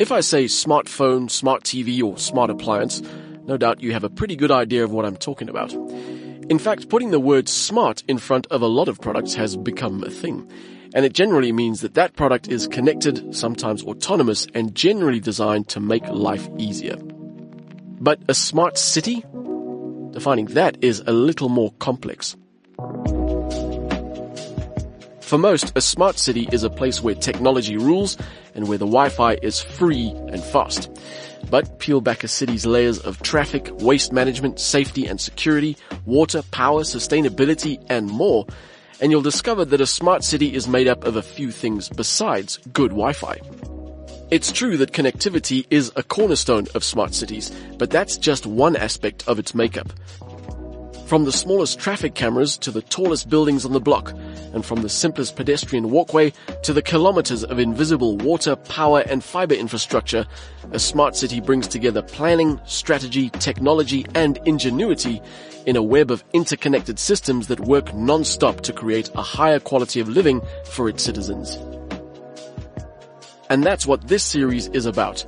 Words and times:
If 0.00 0.10
I 0.10 0.20
say 0.20 0.46
smartphone, 0.46 1.30
smart 1.30 1.62
TV, 1.62 2.02
or 2.02 2.16
smart 2.16 2.48
appliance, 2.48 3.02
no 3.44 3.58
doubt 3.58 3.82
you 3.82 3.92
have 3.92 4.02
a 4.02 4.08
pretty 4.08 4.34
good 4.34 4.50
idea 4.50 4.82
of 4.82 4.90
what 4.90 5.04
I'm 5.04 5.18
talking 5.18 5.50
about. 5.50 5.74
In 5.74 6.58
fact, 6.58 6.88
putting 6.88 7.10
the 7.10 7.20
word 7.20 7.50
smart 7.50 8.02
in 8.08 8.16
front 8.16 8.46
of 8.46 8.62
a 8.62 8.66
lot 8.66 8.88
of 8.88 8.98
products 8.98 9.34
has 9.34 9.58
become 9.58 10.02
a 10.02 10.08
thing. 10.08 10.50
And 10.94 11.04
it 11.04 11.12
generally 11.12 11.52
means 11.52 11.82
that 11.82 11.92
that 11.96 12.16
product 12.16 12.48
is 12.48 12.66
connected, 12.66 13.36
sometimes 13.36 13.82
autonomous, 13.82 14.46
and 14.54 14.74
generally 14.74 15.20
designed 15.20 15.68
to 15.68 15.80
make 15.80 16.08
life 16.08 16.48
easier. 16.56 16.96
But 18.00 18.20
a 18.26 18.32
smart 18.32 18.78
city? 18.78 19.22
Defining 20.12 20.46
that 20.46 20.82
is 20.82 21.02
a 21.06 21.12
little 21.12 21.50
more 21.50 21.72
complex. 21.72 22.36
For 25.30 25.38
most, 25.38 25.70
a 25.76 25.80
smart 25.80 26.18
city 26.18 26.48
is 26.50 26.64
a 26.64 26.68
place 26.68 27.04
where 27.04 27.14
technology 27.14 27.76
rules 27.76 28.18
and 28.56 28.66
where 28.66 28.78
the 28.78 28.84
Wi-Fi 28.84 29.34
is 29.34 29.62
free 29.62 30.08
and 30.08 30.42
fast. 30.42 30.90
But 31.48 31.78
peel 31.78 32.00
back 32.00 32.24
a 32.24 32.26
city's 32.26 32.66
layers 32.66 32.98
of 32.98 33.22
traffic, 33.22 33.70
waste 33.74 34.12
management, 34.12 34.58
safety 34.58 35.06
and 35.06 35.20
security, 35.20 35.76
water, 36.04 36.42
power, 36.50 36.80
sustainability, 36.80 37.80
and 37.88 38.08
more, 38.08 38.44
and 39.00 39.12
you'll 39.12 39.22
discover 39.22 39.64
that 39.66 39.80
a 39.80 39.86
smart 39.86 40.24
city 40.24 40.52
is 40.52 40.66
made 40.66 40.88
up 40.88 41.04
of 41.04 41.14
a 41.14 41.22
few 41.22 41.52
things 41.52 41.88
besides 41.88 42.56
good 42.72 42.90
Wi-Fi. 42.90 43.38
It's 44.32 44.50
true 44.50 44.76
that 44.78 44.90
connectivity 44.90 45.64
is 45.70 45.92
a 45.94 46.02
cornerstone 46.02 46.66
of 46.74 46.82
smart 46.82 47.14
cities, 47.14 47.52
but 47.78 47.90
that's 47.90 48.18
just 48.18 48.46
one 48.46 48.74
aspect 48.74 49.22
of 49.28 49.38
its 49.38 49.54
makeup. 49.54 49.92
From 51.10 51.24
the 51.24 51.32
smallest 51.32 51.80
traffic 51.80 52.14
cameras 52.14 52.56
to 52.58 52.70
the 52.70 52.82
tallest 52.82 53.28
buildings 53.28 53.64
on 53.64 53.72
the 53.72 53.80
block, 53.80 54.12
and 54.54 54.64
from 54.64 54.82
the 54.82 54.88
simplest 54.88 55.34
pedestrian 55.34 55.90
walkway 55.90 56.32
to 56.62 56.72
the 56.72 56.82
kilometers 56.82 57.42
of 57.42 57.58
invisible 57.58 58.16
water, 58.18 58.54
power, 58.54 59.00
and 59.00 59.24
fiber 59.24 59.56
infrastructure, 59.56 60.24
a 60.70 60.78
smart 60.78 61.16
city 61.16 61.40
brings 61.40 61.66
together 61.66 62.00
planning, 62.00 62.60
strategy, 62.64 63.28
technology, 63.30 64.06
and 64.14 64.38
ingenuity 64.44 65.20
in 65.66 65.74
a 65.74 65.82
web 65.82 66.12
of 66.12 66.22
interconnected 66.32 66.96
systems 66.96 67.48
that 67.48 67.58
work 67.58 67.92
non-stop 67.92 68.60
to 68.60 68.72
create 68.72 69.10
a 69.16 69.22
higher 69.22 69.58
quality 69.58 69.98
of 69.98 70.08
living 70.08 70.40
for 70.66 70.88
its 70.88 71.02
citizens. 71.02 71.58
And 73.48 73.64
that's 73.64 73.84
what 73.84 74.06
this 74.06 74.22
series 74.22 74.68
is 74.68 74.86
about. 74.86 75.26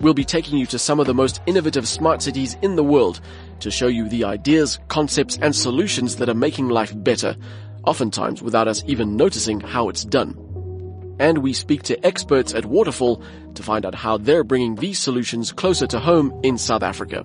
We'll 0.00 0.14
be 0.14 0.24
taking 0.24 0.56
you 0.56 0.66
to 0.66 0.78
some 0.78 1.00
of 1.00 1.08
the 1.08 1.14
most 1.14 1.42
innovative 1.46 1.88
smart 1.88 2.22
cities 2.22 2.56
in 2.62 2.76
the 2.76 2.84
world 2.84 3.20
to 3.60 3.70
show 3.70 3.86
you 3.86 4.08
the 4.08 4.24
ideas, 4.24 4.78
concepts, 4.88 5.38
and 5.40 5.54
solutions 5.54 6.16
that 6.16 6.28
are 6.28 6.34
making 6.34 6.68
life 6.68 6.92
better, 6.96 7.36
oftentimes 7.86 8.42
without 8.42 8.68
us 8.68 8.82
even 8.86 9.16
noticing 9.16 9.60
how 9.60 9.88
it's 9.88 10.04
done. 10.04 10.36
And 11.18 11.38
we 11.38 11.52
speak 11.52 11.82
to 11.84 12.06
experts 12.06 12.54
at 12.54 12.64
Waterfall 12.64 13.22
to 13.54 13.62
find 13.62 13.84
out 13.84 13.94
how 13.94 14.16
they're 14.16 14.44
bringing 14.44 14.76
these 14.76 14.98
solutions 14.98 15.52
closer 15.52 15.86
to 15.88 16.00
home 16.00 16.38
in 16.42 16.58
South 16.58 16.82
Africa. 16.82 17.24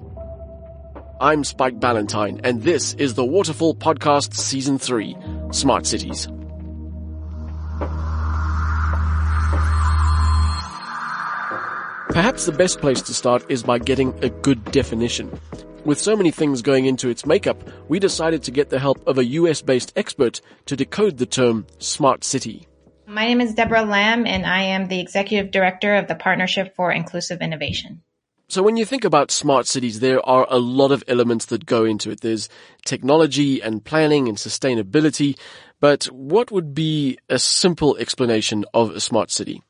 I'm 1.21 1.45
Spike 1.45 1.79
Ballantine, 1.79 2.41
and 2.43 2.61
this 2.63 2.93
is 2.95 3.13
the 3.13 3.23
Waterfall 3.23 3.73
Podcast 3.75 4.33
Season 4.33 4.77
3, 4.77 5.15
Smart 5.51 5.85
Cities. 5.85 6.27
Perhaps 12.09 12.45
the 12.45 12.53
best 12.53 12.79
place 12.79 13.01
to 13.01 13.13
start 13.13 13.45
is 13.49 13.63
by 13.63 13.77
getting 13.77 14.13
a 14.23 14.29
good 14.29 14.63
definition. 14.71 15.29
With 15.85 15.99
so 15.99 16.17
many 16.17 16.31
things 16.31 16.63
going 16.63 16.87
into 16.87 17.09
its 17.09 17.27
makeup, 17.27 17.61
we 17.87 17.99
decided 17.99 18.41
to 18.43 18.51
get 18.51 18.71
the 18.71 18.79
help 18.79 19.07
of 19.07 19.19
a 19.19 19.25
US 19.25 19.61
based 19.61 19.93
expert 19.95 20.41
to 20.65 20.75
decode 20.75 21.19
the 21.19 21.27
term 21.27 21.67
smart 21.77 22.23
city. 22.23 22.67
My 23.05 23.25
name 23.25 23.39
is 23.39 23.53
Deborah 23.53 23.85
Lamb, 23.85 24.25
and 24.25 24.47
I 24.47 24.63
am 24.63 24.87
the 24.87 24.99
executive 24.99 25.51
director 25.51 25.93
of 25.93 26.07
the 26.07 26.15
Partnership 26.15 26.75
for 26.75 26.91
Inclusive 26.91 27.39
Innovation. 27.39 28.01
So 28.47 28.63
when 28.63 28.77
you 28.77 28.85
think 28.85 29.05
about 29.05 29.29
smart 29.29 29.67
cities, 29.67 29.99
there 29.99 30.27
are 30.27 30.47
a 30.49 30.57
lot 30.57 30.91
of 30.91 31.03
elements 31.07 31.45
that 31.47 31.67
go 31.67 31.85
into 31.85 32.09
it. 32.09 32.21
There's 32.21 32.49
technology 32.83 33.61
and 33.61 33.85
planning 33.85 34.27
and 34.27 34.39
sustainability. 34.39 35.37
But 35.79 36.05
what 36.05 36.51
would 36.51 36.73
be 36.73 37.19
a 37.29 37.37
simple 37.37 37.95
explanation 37.97 38.65
of 38.73 38.89
a 38.89 38.99
smart 38.99 39.29
city? 39.29 39.61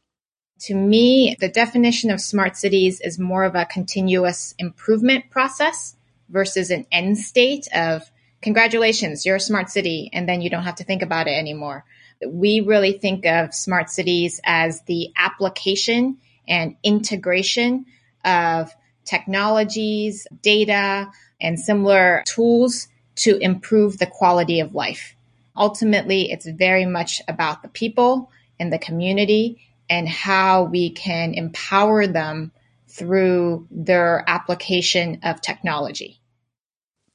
To 0.62 0.76
me, 0.76 1.36
the 1.42 1.50
definition 1.50 2.10
of 2.10 2.22
smart 2.22 2.56
cities 2.56 3.02
is 3.02 3.20
more 3.20 3.44
of 3.44 3.56
a 3.56 3.66
continuous 3.66 4.56
improvement 4.58 5.30
process 5.30 5.98
versus 6.30 6.72
an 6.72 6.86
end 6.92 7.18
state 7.18 7.68
of 7.74 8.10
congratulations, 8.42 9.26
you're 9.26 9.38
a 9.38 9.40
smart 9.40 9.70
city, 9.70 10.10
and 10.14 10.28
then 10.28 10.42
you 10.42 10.50
don't 10.50 10.64
have 10.64 10.76
to 10.76 10.84
think 10.84 11.02
about 11.02 11.28
it 11.28 11.38
anymore. 11.38 11.86
We 12.26 12.62
really 12.62 12.94
think 12.94 13.26
of 13.26 13.54
smart 13.54 13.90
cities 13.90 14.40
as 14.44 14.82
the 14.84 15.12
application 15.18 16.18
and 16.48 16.76
integration 16.84 17.86
of 18.24 18.74
technologies, 19.04 20.28
data, 20.42 21.12
and 21.40 21.60
similar 21.60 22.24
tools 22.26 22.88
to 23.16 23.38
improve 23.38 23.98
the 23.98 24.08
quality 24.08 24.60
of 24.60 24.76
life. 24.76 25.16
Ultimately, 25.56 26.32
it's 26.32 26.48
very 26.48 26.86
much 26.86 27.22
about 27.28 27.62
the 27.62 27.70
people 27.70 28.32
and 28.60 28.72
the 28.74 28.80
community 28.80 29.62
and 29.90 30.08
how 30.08 30.64
we 30.64 30.90
can 30.90 31.34
empower 31.34 32.08
them 32.08 32.52
through 32.98 33.68
their 33.72 34.24
application 34.28 35.20
of 35.24 35.42
technology. 35.42 36.22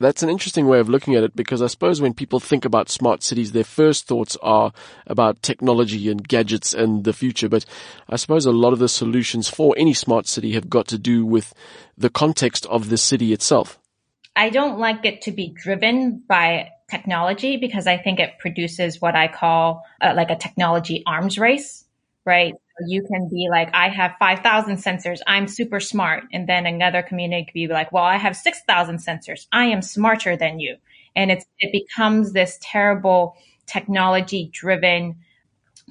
That's 0.00 0.22
an 0.22 0.30
interesting 0.30 0.66
way 0.66 0.80
of 0.80 0.88
looking 0.88 1.14
at 1.14 1.24
it 1.24 1.36
because 1.36 1.60
I 1.60 1.66
suppose 1.66 2.00
when 2.00 2.14
people 2.14 2.40
think 2.40 2.64
about 2.64 2.88
smart 2.88 3.22
cities, 3.22 3.52
their 3.52 3.64
first 3.64 4.06
thoughts 4.06 4.34
are 4.42 4.72
about 5.06 5.42
technology 5.42 6.10
and 6.10 6.26
gadgets 6.26 6.72
and 6.72 7.04
the 7.04 7.12
future. 7.12 7.50
But 7.50 7.66
I 8.08 8.16
suppose 8.16 8.46
a 8.46 8.50
lot 8.50 8.72
of 8.72 8.78
the 8.78 8.88
solutions 8.88 9.50
for 9.50 9.74
any 9.76 9.92
smart 9.92 10.26
city 10.26 10.52
have 10.52 10.70
got 10.70 10.88
to 10.88 10.98
do 10.98 11.26
with 11.26 11.52
the 11.98 12.08
context 12.08 12.64
of 12.66 12.88
the 12.88 12.96
city 12.96 13.34
itself. 13.34 13.78
I 14.34 14.48
don't 14.48 14.78
like 14.78 15.04
it 15.04 15.22
to 15.22 15.32
be 15.32 15.48
driven 15.50 16.22
by 16.26 16.70
technology 16.90 17.58
because 17.58 17.86
I 17.86 17.98
think 17.98 18.20
it 18.20 18.38
produces 18.38 19.02
what 19.02 19.14
I 19.14 19.28
call 19.28 19.84
uh, 20.00 20.14
like 20.16 20.30
a 20.30 20.36
technology 20.36 21.02
arms 21.06 21.38
race, 21.38 21.84
right? 22.24 22.54
You 22.86 23.02
can 23.02 23.28
be 23.28 23.48
like, 23.50 23.70
I 23.74 23.88
have 23.88 24.16
5,000 24.18 24.76
sensors. 24.76 25.20
I'm 25.26 25.48
super 25.48 25.80
smart. 25.80 26.24
And 26.32 26.48
then 26.48 26.66
another 26.66 27.02
community 27.02 27.44
could 27.44 27.54
be 27.54 27.66
like, 27.68 27.92
well, 27.92 28.04
I 28.04 28.16
have 28.16 28.36
6,000 28.36 28.98
sensors. 28.98 29.46
I 29.52 29.66
am 29.66 29.82
smarter 29.82 30.36
than 30.36 30.60
you. 30.60 30.76
And 31.16 31.30
it's, 31.30 31.44
it 31.58 31.72
becomes 31.72 32.32
this 32.32 32.58
terrible 32.62 33.36
technology 33.66 34.50
driven 34.52 35.16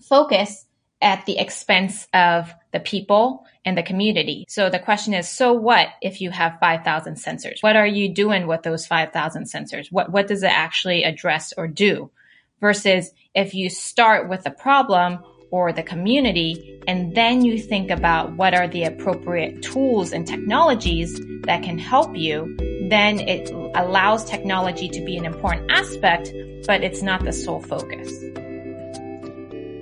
focus 0.04 0.66
at 1.02 1.26
the 1.26 1.38
expense 1.38 2.08
of 2.14 2.54
the 2.72 2.80
people 2.80 3.46
and 3.66 3.78
the 3.78 3.84
community. 3.84 4.46
So 4.50 4.70
the 4.70 4.80
question 4.80 5.14
is, 5.14 5.28
so 5.30 5.54
what 5.54 5.88
if 6.02 6.22
you 6.22 6.30
have 6.32 6.60
5,000 6.60 7.16
sensors? 7.16 7.62
What 7.62 7.76
are 7.76 7.88
you 7.88 8.14
doing 8.14 8.48
with 8.48 8.64
those 8.64 8.86
5,000 8.86 9.44
sensors? 9.44 9.92
What, 9.92 10.12
what 10.12 10.28
does 10.28 10.44
it 10.44 10.52
actually 10.52 11.04
address 11.04 11.54
or 11.56 11.68
do? 11.68 12.12
Versus 12.60 13.12
if 13.34 13.54
you 13.54 13.70
start 13.70 14.28
with 14.28 14.46
a 14.46 14.52
problem, 14.52 15.20
or 15.52 15.74
the 15.74 15.84
community, 15.84 16.80
and 16.88 17.16
then 17.16 17.44
you 17.44 17.60
think 17.60 17.90
about 17.90 18.36
what 18.38 18.54
are 18.54 18.68
the 18.68 18.84
appropriate 18.84 19.62
tools 19.62 20.12
and 20.12 20.28
technologies 20.28 21.20
that 21.44 21.64
can 21.64 21.78
help 21.78 22.16
you, 22.16 22.56
then 22.90 23.20
it 23.20 23.50
allows 23.76 24.26
technology 24.26 24.90
to 24.90 25.04
be 25.04 25.18
an 25.18 25.26
important 25.26 25.70
aspect, 25.72 26.32
but 26.68 26.84
it's 26.84 27.02
not 27.02 27.24
the 27.24 27.34
sole 27.34 27.62
focus. 27.62 28.12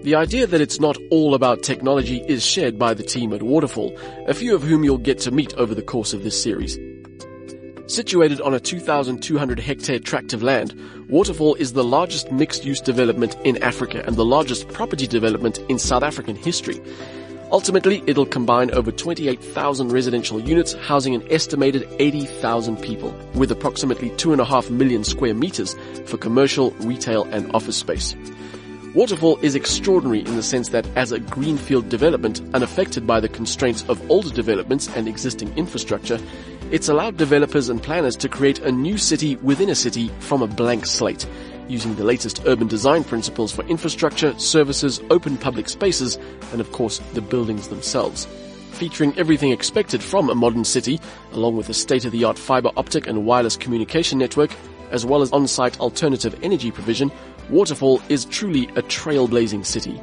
The 0.04 0.16
idea 0.16 0.48
that 0.48 0.62
it's 0.62 0.80
not 0.80 0.98
all 1.12 1.34
about 1.34 1.64
technology 1.64 2.24
is 2.30 2.46
shared 2.46 2.80
by 2.80 2.94
the 2.94 3.04
team 3.04 3.34
at 3.34 3.44
Waterfall, 3.44 3.94
a 4.26 4.34
few 4.34 4.56
of 4.56 4.64
whom 4.64 4.86
you'll 4.86 4.98
get 4.98 5.20
to 5.20 5.32
meet 5.32 5.54
over 5.56 5.76
the 5.76 5.82
course 5.82 6.14
of 6.14 6.24
this 6.24 6.42
series. 6.42 6.80
Situated 7.88 8.42
on 8.42 8.54
a 8.54 8.60
2,200 8.60 9.60
hectare 9.60 9.98
tract 9.98 10.34
of 10.34 10.44
land, 10.44 10.76
Waterfall 11.08 11.56
is 11.56 11.72
the 11.72 11.86
largest 11.86 12.30
mixed-use 12.34 12.82
development 12.82 13.38
in 13.46 13.64
Africa 13.64 14.04
and 14.06 14.18
the 14.18 14.26
largest 14.26 14.68
property 14.68 15.08
development 15.08 15.60
in 15.70 15.80
South 15.80 16.04
African 16.04 16.36
history. 16.36 16.82
Ultimately, 17.50 18.04
it'll 18.06 18.26
combine 18.26 18.72
over 18.72 18.92
28,000 18.92 19.88
residential 19.94 20.38
units 20.38 20.74
housing 20.74 21.16
an 21.16 21.26
estimated 21.32 21.88
80,000 21.98 22.76
people, 22.82 23.16
with 23.36 23.52
approximately 23.52 24.10
2.5 24.12 24.70
million 24.70 25.06
square 25.06 25.34
meters 25.34 25.74
for 26.08 26.18
commercial, 26.18 26.72
retail, 26.82 27.24
and 27.32 27.50
office 27.56 27.78
space. 27.78 28.18
Waterfall 28.96 29.38
is 29.42 29.56
extraordinary 29.56 30.20
in 30.20 30.36
the 30.36 30.44
sense 30.44 30.70
that 30.70 30.86
as 30.98 31.14
a 31.14 31.20
greenfield 31.20 31.88
development, 31.88 32.42
unaffected 32.54 33.08
by 33.08 33.22
the 33.22 33.30
constraints 33.30 33.86
of 33.88 34.12
older 34.12 34.32
developments 34.32 34.90
and 34.94 35.08
existing 35.08 35.58
infrastructure, 35.58 36.20
it's 36.72 36.90
allowed 36.90 37.18
developers 37.18 37.70
and 37.70 37.82
planners 37.82 38.16
to 38.18 38.30
create 38.30 38.60
a 38.60 38.72
new 38.72 38.98
city 38.98 39.36
within 39.38 39.70
a 39.70 39.76
city 39.76 40.10
from 40.20 40.42
a 40.42 40.48
blank 40.48 40.86
slate, 40.86 41.26
using 41.68 41.96
the 41.96 42.04
latest 42.04 42.42
urban 42.46 42.68
design 42.68 43.04
principles 43.04 43.52
for 43.52 43.64
infrastructure, 43.66 44.38
services, 44.40 45.02
open 45.10 45.38
public 45.38 45.70
spaces, 45.70 46.18
and 46.52 46.62
of 46.62 46.72
course 46.72 47.00
the 47.14 47.22
buildings 47.22 47.70
themselves. 47.70 48.28
Featuring 48.72 49.18
everything 49.18 49.52
expected 49.52 50.04
from 50.04 50.30
a 50.30 50.36
modern 50.36 50.64
city, 50.64 51.00
along 51.32 51.58
with 51.58 51.70
a 51.70 51.74
state-of-the-art 51.74 52.38
fiber 52.38 52.70
optic 52.78 53.08
and 53.08 53.26
wireless 53.26 53.58
communication 53.58 54.18
network, 54.20 54.52
as 54.92 55.06
well 55.06 55.22
as 55.22 55.32
on-site 55.32 55.80
alternative 55.80 56.38
energy 56.44 56.72
provision, 56.72 57.12
Waterfall 57.50 58.02
is 58.10 58.26
truly 58.26 58.66
a 58.76 58.82
trailblazing 58.84 59.66
city. 59.66 60.00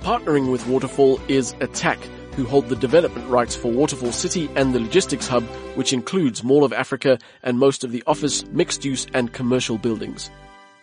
Partnering 0.00 0.50
with 0.50 0.66
Waterfall 0.66 1.20
is 1.28 1.52
Attacq, 1.54 1.98
who 2.36 2.44
hold 2.44 2.68
the 2.68 2.76
development 2.76 3.28
rights 3.28 3.56
for 3.56 3.70
Waterfall 3.70 4.12
City 4.12 4.50
and 4.56 4.74
the 4.74 4.80
logistics 4.80 5.28
hub, 5.28 5.44
which 5.76 5.92
includes 5.92 6.44
Mall 6.44 6.64
of 6.64 6.72
Africa 6.72 7.18
and 7.42 7.58
most 7.58 7.84
of 7.84 7.92
the 7.92 8.02
office, 8.06 8.44
mixed 8.46 8.84
use 8.84 9.06
and 9.14 9.32
commercial 9.32 9.78
buildings. 9.78 10.30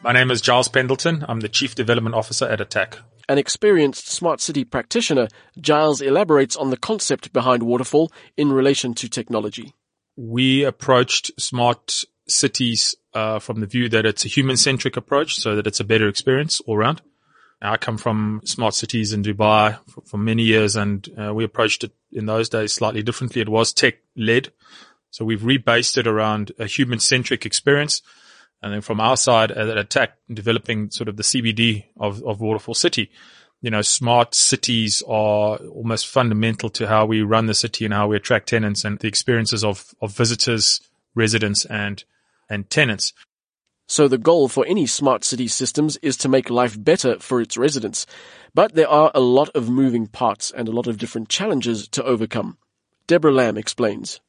My 0.03 0.13
name 0.13 0.31
is 0.31 0.41
Giles 0.41 0.67
Pendleton. 0.67 1.23
I'm 1.27 1.41
the 1.41 1.49
Chief 1.49 1.75
Development 1.75 2.15
Officer 2.15 2.45
at 2.45 2.59
Attacq. 2.59 2.97
An 3.29 3.37
experienced 3.37 4.07
smart 4.07 4.41
city 4.41 4.63
practitioner, 4.63 5.27
Giles 5.59 6.01
elaborates 6.01 6.55
on 6.55 6.69
the 6.69 6.77
concept 6.77 7.31
behind 7.31 7.63
Waterfall 7.63 8.11
in 8.35 8.51
relation 8.51 8.93
to 8.95 9.07
technology. 9.07 9.73
We 10.17 10.63
approached 10.63 11.39
smart 11.39 12.03
cities 12.27 12.95
uh, 13.13 13.39
from 13.39 13.59
the 13.59 13.67
view 13.67 13.89
that 13.89 14.05
it's 14.05 14.25
a 14.25 14.27
human 14.27 14.57
centric 14.57 14.97
approach 14.97 15.35
so 15.35 15.55
that 15.55 15.67
it's 15.67 15.79
a 15.79 15.85
better 15.85 16.07
experience 16.07 16.61
all 16.61 16.75
around. 16.75 17.01
I 17.61 17.77
come 17.77 17.97
from 17.97 18.41
smart 18.43 18.73
cities 18.73 19.13
in 19.13 19.23
Dubai 19.23 19.77
for, 19.87 20.01
for 20.01 20.17
many 20.17 20.43
years 20.43 20.75
and 20.75 21.07
uh, 21.17 21.33
we 21.33 21.43
approached 21.43 21.83
it 21.83 21.91
in 22.11 22.25
those 22.25 22.49
days 22.49 22.73
slightly 22.73 23.03
differently. 23.03 23.41
It 23.41 23.49
was 23.49 23.71
tech 23.71 23.95
led. 24.15 24.51
So 25.11 25.25
we've 25.25 25.41
rebased 25.41 25.97
it 25.97 26.07
around 26.07 26.53
a 26.57 26.65
human 26.65 26.99
centric 26.99 27.45
experience. 27.45 28.01
And 28.63 28.73
then 28.73 28.81
from 28.81 28.99
our 28.99 29.17
side 29.17 29.51
at 29.51 29.89
Attacq, 29.89 30.09
developing 30.31 30.91
sort 30.91 31.07
of 31.07 31.17
the 31.17 31.23
CBD 31.23 31.85
of, 31.97 32.23
of 32.23 32.41
Waterfall 32.41 32.75
City, 32.75 33.11
you 33.61 33.69
know, 33.69 33.81
smart 33.81 34.33
cities 34.33 35.03
are 35.07 35.57
almost 35.57 36.07
fundamental 36.07 36.69
to 36.71 36.87
how 36.87 37.05
we 37.05 37.21
run 37.21 37.45
the 37.45 37.53
city 37.53 37.85
and 37.85 37.93
how 37.93 38.07
we 38.07 38.15
attract 38.15 38.49
tenants 38.49 38.83
and 38.83 38.97
the 38.99 39.07
experiences 39.07 39.63
of, 39.63 39.93
of 40.01 40.11
visitors, 40.11 40.81
residents 41.13 41.65
and, 41.65 42.03
and 42.49 42.69
tenants. 42.69 43.13
So 43.91 44.07
the 44.07 44.17
goal 44.17 44.47
for 44.47 44.65
any 44.65 44.85
smart 44.85 45.25
city 45.25 45.49
systems 45.49 45.97
is 45.97 46.15
to 46.19 46.29
make 46.29 46.49
life 46.49 46.81
better 46.81 47.19
for 47.19 47.41
its 47.41 47.57
residents. 47.57 48.05
But 48.53 48.73
there 48.73 48.87
are 48.87 49.11
a 49.13 49.19
lot 49.19 49.49
of 49.49 49.69
moving 49.69 50.07
parts 50.07 50.49
and 50.49 50.69
a 50.69 50.71
lot 50.71 50.87
of 50.87 50.97
different 50.97 51.27
challenges 51.27 51.89
to 51.89 52.03
overcome. 52.05 52.57
Deborah 53.07 53.33
Lamb 53.33 53.57
explains. 53.57 54.21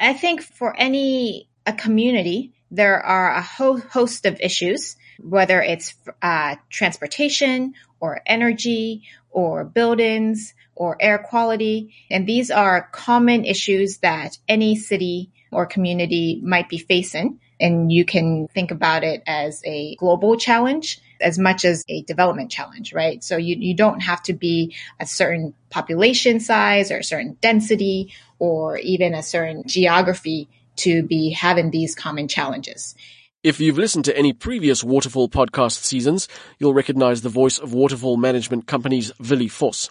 I 0.00 0.14
think 0.14 0.40
for 0.40 0.74
any 0.74 1.50
a 1.66 1.74
community, 1.74 2.54
there 2.70 3.04
are 3.04 3.32
a 3.32 3.42
ho- 3.42 3.76
host 3.80 4.24
of 4.24 4.40
issues, 4.40 4.96
whether 5.20 5.60
it's 5.60 5.94
uh, 6.22 6.56
transportation 6.70 7.74
or 8.00 8.22
energy 8.24 9.02
or 9.30 9.62
buildings 9.62 10.54
or 10.74 10.96
air 10.98 11.18
quality. 11.18 11.94
And 12.10 12.26
these 12.26 12.50
are 12.50 12.88
common 12.92 13.44
issues 13.44 13.98
that 13.98 14.38
any 14.48 14.74
city 14.74 15.32
or 15.50 15.66
community 15.66 16.40
might 16.42 16.70
be 16.70 16.78
facing. 16.78 17.40
And 17.62 17.90
you 17.90 18.04
can 18.04 18.48
think 18.48 18.70
about 18.70 19.04
it 19.04 19.22
as 19.26 19.62
a 19.64 19.94
global 19.96 20.36
challenge 20.36 21.00
as 21.22 21.38
much 21.38 21.64
as 21.64 21.84
a 21.88 22.02
development 22.02 22.50
challenge, 22.50 22.92
right? 22.92 23.22
So 23.22 23.36
you, 23.36 23.56
you 23.58 23.74
don't 23.74 24.00
have 24.00 24.22
to 24.24 24.32
be 24.32 24.74
a 25.00 25.06
certain 25.06 25.54
population 25.70 26.40
size 26.40 26.90
or 26.90 26.98
a 26.98 27.04
certain 27.04 27.38
density 27.40 28.12
or 28.38 28.76
even 28.78 29.14
a 29.14 29.22
certain 29.22 29.62
geography 29.66 30.48
to 30.76 31.02
be 31.02 31.30
having 31.30 31.70
these 31.70 31.94
common 31.94 32.28
challenges. 32.28 32.94
If 33.42 33.60
you've 33.60 33.78
listened 33.78 34.04
to 34.06 34.16
any 34.16 34.32
previous 34.32 34.84
Waterfall 34.84 35.28
podcast 35.28 35.84
seasons, 35.84 36.28
you'll 36.58 36.74
recognize 36.74 37.22
the 37.22 37.28
voice 37.28 37.58
of 37.58 37.74
Waterfall 37.74 38.16
Management 38.16 38.66
Company's 38.66 39.12
Willie 39.18 39.48
Vos. 39.48 39.90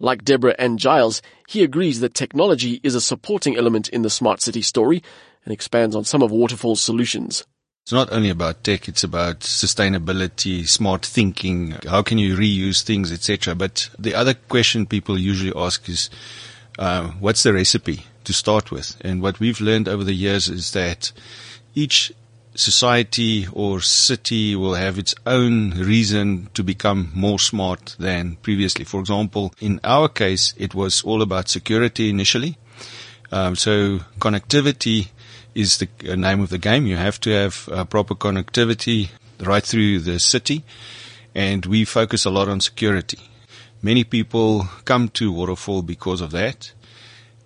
Like 0.00 0.24
Deborah 0.24 0.54
and 0.58 0.78
Giles, 0.78 1.22
he 1.48 1.64
agrees 1.64 2.00
that 2.00 2.14
technology 2.14 2.80
is 2.84 2.94
a 2.94 3.00
supporting 3.00 3.56
element 3.56 3.88
in 3.88 4.02
the 4.02 4.10
smart 4.10 4.40
city 4.40 4.62
story 4.62 5.02
and 5.48 5.54
expands 5.54 5.96
on 5.96 6.04
some 6.04 6.22
of 6.22 6.30
Waterfall's 6.30 6.82
solutions. 6.82 7.42
It's 7.84 7.92
not 7.92 8.12
only 8.12 8.28
about 8.28 8.64
tech, 8.64 8.86
it's 8.86 9.02
about 9.02 9.40
sustainability, 9.40 10.68
smart 10.68 11.06
thinking, 11.06 11.74
how 11.88 12.02
can 12.02 12.18
you 12.18 12.36
reuse 12.36 12.82
things, 12.82 13.10
etc. 13.10 13.54
But 13.54 13.88
the 13.98 14.14
other 14.14 14.34
question 14.34 14.84
people 14.84 15.18
usually 15.18 15.54
ask 15.56 15.88
is, 15.88 16.10
uh, 16.78 17.12
what's 17.12 17.44
the 17.44 17.54
recipe 17.54 18.04
to 18.24 18.34
start 18.34 18.70
with? 18.70 18.94
And 19.00 19.22
what 19.22 19.40
we've 19.40 19.58
learned 19.58 19.88
over 19.88 20.04
the 20.04 20.12
years 20.12 20.50
is 20.50 20.72
that 20.72 21.12
each 21.74 22.12
society 22.54 23.46
or 23.50 23.80
city 23.80 24.54
will 24.54 24.74
have 24.74 24.98
its 24.98 25.14
own 25.24 25.70
reason 25.70 26.50
to 26.52 26.62
become 26.62 27.10
more 27.14 27.38
smart 27.38 27.96
than 27.98 28.36
previously. 28.42 28.84
For 28.84 29.00
example, 29.00 29.54
in 29.60 29.80
our 29.82 30.10
case, 30.10 30.52
it 30.58 30.74
was 30.74 31.00
all 31.04 31.22
about 31.22 31.48
security 31.48 32.10
initially. 32.10 32.58
Um, 33.32 33.56
so 33.56 34.00
connectivity 34.18 35.08
is 35.54 35.78
the 35.78 35.88
uh, 36.08 36.14
name 36.14 36.40
of 36.40 36.50
the 36.50 36.58
game. 36.58 36.86
You 36.86 36.96
have 36.96 37.20
to 37.20 37.30
have 37.30 37.68
uh, 37.70 37.84
proper 37.84 38.14
connectivity 38.14 39.10
right 39.40 39.64
through 39.64 40.00
the 40.00 40.18
city, 40.18 40.64
and 41.34 41.64
we 41.66 41.84
focus 41.84 42.24
a 42.24 42.30
lot 42.30 42.48
on 42.48 42.60
security. 42.60 43.18
Many 43.82 44.04
people 44.04 44.68
come 44.84 45.08
to 45.10 45.32
Waterfall 45.32 45.82
because 45.82 46.20
of 46.20 46.32
that. 46.32 46.72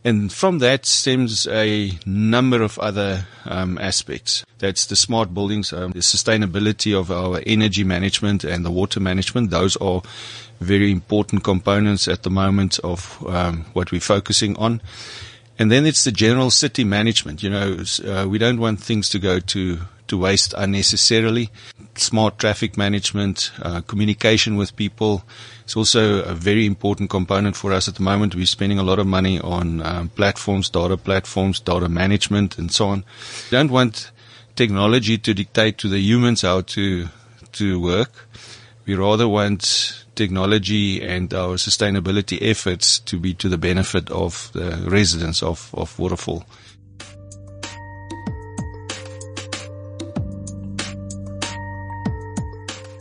And 0.04 0.32
from 0.32 0.58
that 0.58 0.84
stems 0.84 1.46
a 1.46 1.92
number 2.04 2.60
of 2.62 2.76
other 2.80 3.26
um, 3.44 3.78
aspects. 3.78 4.44
That's 4.58 4.86
the 4.86 4.96
smart 4.96 5.32
buildings, 5.32 5.72
um, 5.72 5.92
the 5.92 6.00
sustainability 6.00 6.98
of 6.98 7.12
our 7.12 7.40
energy 7.46 7.84
management 7.84 8.42
and 8.42 8.64
the 8.64 8.70
water 8.70 8.98
management. 8.98 9.50
Those 9.50 9.76
are 9.76 10.02
very 10.60 10.90
important 10.90 11.44
components 11.44 12.08
at 12.08 12.24
the 12.24 12.30
moment 12.30 12.80
of 12.80 13.24
um, 13.28 13.64
what 13.74 13.92
we're 13.92 14.00
focusing 14.00 14.56
on. 14.56 14.80
And 15.62 15.70
then 15.70 15.86
it's 15.86 16.02
the 16.02 16.10
general 16.10 16.50
city 16.50 16.82
management. 16.82 17.40
You 17.40 17.50
know, 17.50 17.84
uh, 18.04 18.26
we 18.28 18.38
don't 18.38 18.58
want 18.58 18.82
things 18.82 19.08
to 19.10 19.20
go 19.20 19.38
to 19.38 19.78
to 20.08 20.18
waste 20.18 20.54
unnecessarily. 20.58 21.50
Smart 21.94 22.40
traffic 22.40 22.76
management, 22.76 23.52
uh, 23.62 23.80
communication 23.82 24.56
with 24.56 24.74
people, 24.74 25.22
it's 25.62 25.76
also 25.76 26.24
a 26.24 26.34
very 26.34 26.66
important 26.66 27.10
component 27.10 27.54
for 27.54 27.72
us 27.72 27.86
at 27.86 27.94
the 27.94 28.02
moment. 28.02 28.34
We're 28.34 28.46
spending 28.46 28.80
a 28.80 28.82
lot 28.82 28.98
of 28.98 29.06
money 29.06 29.38
on 29.38 29.86
um, 29.86 30.08
platforms, 30.08 30.68
data 30.68 30.96
platforms, 30.96 31.60
data 31.60 31.88
management, 31.88 32.58
and 32.58 32.72
so 32.72 32.88
on. 32.88 33.04
We 33.48 33.56
don't 33.56 33.70
want 33.70 34.10
technology 34.56 35.16
to 35.16 35.32
dictate 35.32 35.78
to 35.78 35.88
the 35.88 36.00
humans 36.00 36.42
how 36.42 36.62
to 36.62 37.06
to 37.52 37.80
work. 37.80 38.26
We 38.84 38.96
rather 38.96 39.28
want 39.28 40.01
technology 40.14 41.02
and 41.02 41.32
our 41.34 41.56
sustainability 41.56 42.38
efforts 42.40 42.98
to 43.00 43.18
be 43.18 43.34
to 43.34 43.48
the 43.48 43.58
benefit 43.58 44.10
of 44.10 44.50
the 44.52 44.84
residents 44.88 45.42
of, 45.42 45.70
of 45.74 45.98
Waterfall. 45.98 46.44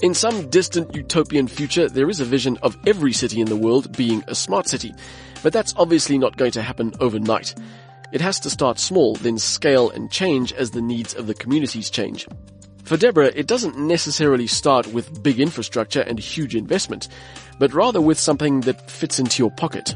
In 0.02 0.16
some 0.16 0.50
distant 0.50 0.96
utopian 0.96 1.48
future, 1.48 1.88
there 1.88 2.10
is 2.10 2.20
a 2.20 2.26
vision 2.26 2.58
of 2.64 2.76
every 2.88 3.14
city 3.14 3.40
in 3.40 3.46
the 3.46 3.56
world 3.56 3.96
being 3.96 4.24
a 4.28 4.34
smart 4.34 4.68
city. 4.68 4.96
But 5.44 5.54
that's 5.54 5.76
obviously 5.78 6.18
not 6.18 6.38
going 6.38 6.52
to 6.54 6.64
happen 6.64 6.94
overnight. 7.00 7.54
It 8.12 8.20
has 8.20 8.40
to 8.40 8.50
start 8.50 8.80
small, 8.80 9.16
then 9.16 9.38
scale 9.38 9.92
and 9.92 10.12
change 10.12 10.54
as 10.54 10.72
the 10.72 10.82
needs 10.82 11.14
of 11.14 11.28
the 11.28 11.36
communities 11.36 11.92
change. 11.92 12.28
For 12.92 12.98
Deborah, 12.98 13.32
it 13.34 13.48
doesn't 13.48 13.78
necessarily 13.78 14.48
start 14.48 14.86
with 14.88 15.24
big 15.24 15.40
infrastructure 15.40 16.02
and 16.02 16.20
huge 16.20 16.58
investment, 16.58 17.08
but 17.58 17.74
rather 17.74 18.02
with 18.02 18.20
something 18.20 18.60
that 18.68 18.92
fits 18.92 19.18
into 19.18 19.42
your 19.42 19.50
pocket. 19.50 19.96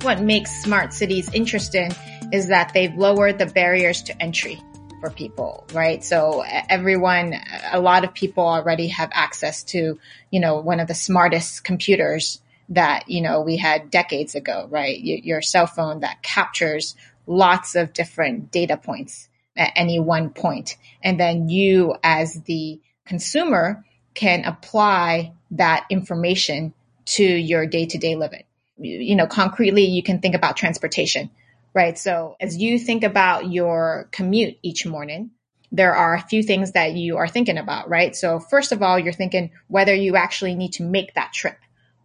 What 0.00 0.22
makes 0.22 0.50
smart 0.62 0.94
cities 0.94 1.30
interesting 1.34 1.92
is 2.32 2.48
that 2.48 2.72
they've 2.72 2.94
lowered 2.94 3.38
the 3.38 3.44
barriers 3.44 4.00
to 4.04 4.22
entry 4.22 4.58
for 5.00 5.10
people, 5.10 5.66
right? 5.74 6.02
So 6.02 6.42
everyone, 6.70 7.34
a 7.72 7.78
lot 7.78 8.04
of 8.04 8.14
people 8.14 8.46
already 8.46 8.88
have 8.88 9.10
access 9.12 9.62
to, 9.64 9.98
you 10.30 10.40
know, 10.40 10.60
one 10.60 10.80
of 10.80 10.88
the 10.88 10.94
smartest 10.94 11.62
computers 11.62 12.40
that, 12.70 13.06
you 13.06 13.20
know, 13.20 13.42
we 13.42 13.58
had 13.58 13.90
decades 13.90 14.34
ago, 14.34 14.66
right? 14.70 14.98
Your 14.98 15.42
cell 15.42 15.66
phone 15.66 16.00
that 16.00 16.22
captures 16.22 16.96
lots 17.26 17.74
of 17.74 17.92
different 17.92 18.50
data 18.50 18.78
points 18.78 19.28
at 19.60 19.72
any 19.76 20.00
one 20.00 20.30
point. 20.30 20.76
And 21.04 21.20
then 21.20 21.48
you 21.48 21.94
as 22.02 22.42
the 22.42 22.80
consumer 23.06 23.84
can 24.14 24.44
apply 24.44 25.34
that 25.52 25.86
information 25.90 26.74
to 27.04 27.24
your 27.24 27.66
day 27.66 27.86
to 27.86 27.98
day 27.98 28.16
living. 28.16 28.42
You 28.78 29.14
know, 29.14 29.26
concretely, 29.26 29.84
you 29.84 30.02
can 30.02 30.20
think 30.20 30.34
about 30.34 30.56
transportation 30.56 31.30
right? 31.74 31.98
So 31.98 32.36
as 32.40 32.56
you 32.56 32.78
think 32.78 33.04
about 33.04 33.50
your 33.50 34.08
commute 34.12 34.58
each 34.62 34.86
morning, 34.86 35.30
there 35.72 35.94
are 35.94 36.14
a 36.14 36.20
few 36.20 36.42
things 36.42 36.72
that 36.72 36.94
you 36.94 37.18
are 37.18 37.28
thinking 37.28 37.58
about, 37.58 37.88
right? 37.88 38.14
So 38.16 38.40
first 38.40 38.72
of 38.72 38.82
all, 38.82 38.98
you're 38.98 39.12
thinking 39.12 39.52
whether 39.68 39.94
you 39.94 40.16
actually 40.16 40.56
need 40.56 40.72
to 40.74 40.82
make 40.82 41.14
that 41.14 41.32
trip 41.32 41.58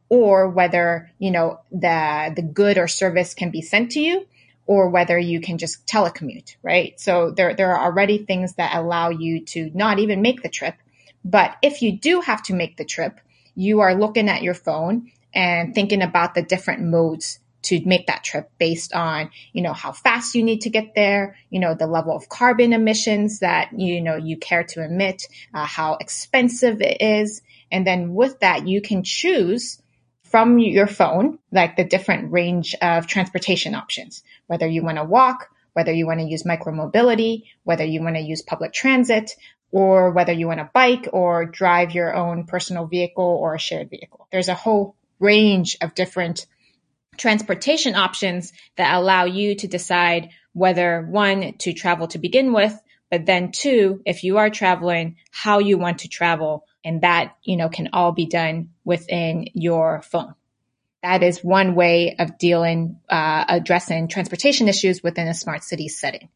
or 0.08 0.50
whether, 0.50 1.12
you 1.18 1.32
know, 1.32 1.60
the, 1.72 2.32
the 2.36 2.44
good 2.44 2.78
or 2.78 2.88
service 2.88 3.34
can 3.34 3.50
be 3.50 3.62
sent 3.62 3.92
to 3.92 4.00
you 4.00 4.28
or 4.68 4.90
whether 4.90 5.18
you 5.18 5.40
can 5.42 5.58
just 5.58 5.86
telecommute, 5.86 6.56
right? 6.64 7.00
So 7.00 7.32
there, 7.32 7.54
there 7.54 7.76
are 7.76 7.86
already 7.86 8.20
things 8.20 8.56
that 8.56 8.76
allow 8.76 9.10
you 9.10 9.46
to 9.46 9.70
not 9.74 10.00
even 10.00 10.22
make 10.22 10.42
the 10.42 10.50
trip. 10.50 10.76
But 11.24 11.56
if 11.62 11.82
you 11.82 11.98
do 11.98 12.22
have 12.22 12.44
to 12.44 12.54
make 12.54 12.78
the 12.78 12.86
trip, 12.86 13.20
you 13.56 13.82
are 13.82 13.96
looking 13.96 14.30
at 14.30 14.44
your 14.44 14.54
phone 14.54 15.12
and 15.34 15.74
thinking 15.74 16.02
about 16.02 16.36
the 16.36 16.42
different 16.42 16.84
modes 16.84 17.40
to 17.64 17.84
make 17.84 18.08
that 18.08 18.24
trip 18.24 18.52
based 18.60 18.94
on, 18.94 19.32
you 19.52 19.62
know, 19.62 19.74
how 19.74 19.92
fast 19.92 20.36
you 20.36 20.44
need 20.44 20.62
to 20.62 20.70
get 20.70 20.94
there, 20.94 21.36
you 21.50 21.60
know, 21.60 21.74
the 21.74 21.88
level 21.88 22.16
of 22.16 22.30
carbon 22.30 22.74
emissions 22.74 23.40
that, 23.40 23.70
you 23.78 24.02
know, 24.02 24.16
you 24.16 24.38
care 24.38 24.64
to 24.64 24.84
emit, 24.84 25.24
uh, 25.54 25.66
how 25.66 25.96
expensive 25.96 26.80
it 26.82 27.02
is. 27.02 27.42
And 27.72 27.86
then 27.86 28.14
with 28.14 28.40
that, 28.42 28.68
you 28.68 28.82
can 28.82 29.04
choose 29.04 29.82
from 30.36 30.60
your 30.60 30.86
phone, 30.86 31.40
like 31.54 31.78
the 31.78 31.86
different 31.86 32.30
range 32.30 32.76
of 32.82 33.08
transportation 33.08 33.74
options, 33.74 34.22
whether 34.48 34.68
you 34.68 34.84
want 34.84 34.98
to 34.98 35.04
walk, 35.06 35.48
whether 35.72 35.94
you 35.94 36.06
want 36.06 36.20
to 36.20 36.26
use 36.26 36.44
micromobility, 36.44 37.44
whether 37.64 37.86
you 37.86 38.02
want 38.02 38.18
to 38.18 38.22
use 38.22 38.42
public 38.42 38.74
transit, 38.74 39.32
or 39.72 40.12
whether 40.12 40.34
you 40.34 40.46
want 40.46 40.60
to 40.60 40.70
bike 40.74 41.08
or 41.14 41.46
drive 41.46 41.96
your 41.96 42.14
own 42.14 42.44
personal 42.44 42.86
vehicle 42.86 43.24
or 43.24 43.56
a 43.56 43.60
shared 43.60 43.90
vehicle. 43.90 44.28
There's 44.30 44.50
a 44.50 44.54
whole 44.54 44.98
range 45.22 45.78
of 45.80 45.96
different 45.96 46.48
transportation 47.16 47.96
options 47.96 48.52
that 48.76 48.94
allow 48.94 49.24
you 49.24 49.56
to 49.56 49.70
decide 49.70 50.32
whether 50.52 51.02
one, 51.02 51.54
to 51.60 51.72
travel 51.72 52.10
to 52.10 52.18
begin 52.18 52.52
with, 52.52 52.78
but 53.10 53.26
then 53.26 53.54
two, 53.54 54.02
if 54.06 54.26
you 54.26 54.40
are 54.40 54.50
traveling, 54.50 55.16
how 55.32 55.60
you 55.60 55.78
want 55.78 56.00
to 56.00 56.10
travel. 56.10 56.66
And 56.86 57.02
that, 57.02 57.36
you 57.44 57.58
know, 57.58 57.68
can 57.68 57.90
all 57.92 58.12
be 58.12 58.28
done 58.28 58.70
within 58.86 59.50
your 59.54 60.04
phone. 60.04 60.36
That 61.02 61.24
is 61.24 61.44
one 61.44 61.76
way 61.76 62.16
of 62.18 62.38
dealing, 62.38 63.00
uh, 63.10 63.44
addressing 63.50 64.08
transportation 64.08 64.70
issues 64.70 65.04
within 65.04 65.28
a 65.28 65.34
smart 65.34 65.64
city 65.64 65.88
setting. 65.88 66.30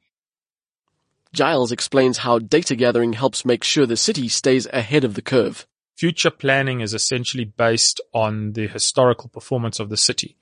Giles 1.34 1.72
explains 1.72 2.18
how 2.20 2.40
data 2.40 2.76
gathering 2.76 3.14
helps 3.14 3.46
make 3.46 3.64
sure 3.64 3.86
the 3.86 3.96
city 3.96 4.28
stays 4.28 4.66
ahead 4.74 5.04
of 5.04 5.14
the 5.14 5.22
curve. 5.22 5.68
Future 5.96 6.32
planning 6.32 6.82
is 6.82 6.94
essentially 6.94 7.46
based 7.46 8.02
on 8.14 8.54
the 8.54 8.68
historical 8.68 9.30
performance 9.30 9.80
of 9.80 9.90
the 9.90 9.98
city. 9.98 10.36